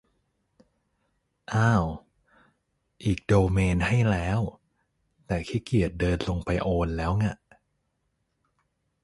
[1.53, 1.83] อ่าว
[3.05, 4.39] อีกโดเมนให้แล้ว
[5.27, 7.35] แต่ขี้เกียจเดินลงไปโอนแล้วง่ะ